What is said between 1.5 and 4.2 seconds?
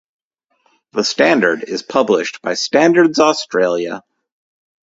is published by Standards Australia.